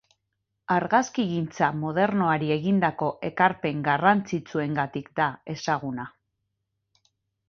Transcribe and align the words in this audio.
Argazkigintza 0.75 1.67
modernoari 1.81 2.47
egindako 2.55 3.09
ekarpen 3.29 3.83
garrantzitsuengatik 3.89 5.13
da 5.21 5.29
ezaguna. 5.55 6.07